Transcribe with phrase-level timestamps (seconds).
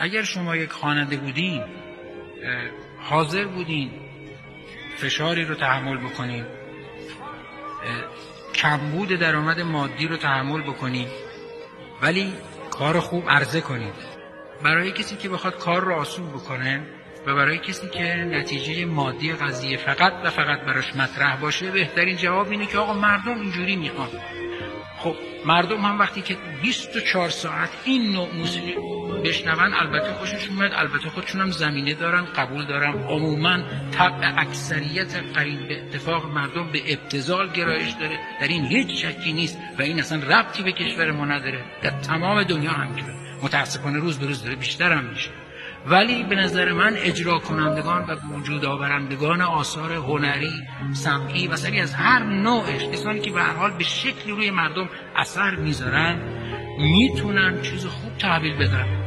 [0.00, 1.64] اگر شما یک خواننده بودین
[2.98, 3.90] حاضر بودین
[4.96, 6.44] فشاری رو تحمل بکنین
[8.54, 11.08] کمبود درآمد مادی رو تحمل بکنین
[12.02, 12.32] ولی
[12.70, 13.94] کار خوب عرضه کنید
[14.62, 16.86] برای کسی که بخواد کار رو آسون بکنه
[17.26, 22.50] و برای کسی که نتیجه مادی قضیه فقط و فقط براش مطرح باشه بهترین جواب
[22.50, 24.08] اینه که آقا مردم اینجوری می‌خوان.
[25.00, 25.14] خب
[25.46, 28.74] مردم هم وقتی که 24 ساعت این نوع موسیقی
[29.24, 32.92] بشنون البته خوششون میاد البته خودشون هم زمینه دارن قبول دارن.
[32.92, 33.58] عموما
[33.92, 38.18] طبع اکثریت قریب به اتفاق مردم به ابتزال گرایش داره.
[38.40, 41.64] در این هیچ شکی نیست و این اصلا ربطی به کشور ما نداره.
[41.82, 45.30] در تمام دنیا همینجوره متاسفانه روز به روز داره بیشتر هم میشه.
[45.86, 50.52] ولی به نظر من اجرا کنندگان و وجود آورندگان آثار هنری
[50.92, 54.88] سمعی و سری از هر نوعش کسانی که به هر حال به شکلی روی مردم
[55.16, 56.20] اثر می‌ذارن
[56.78, 59.00] می‌تونن چیز خوب تحویل بدن.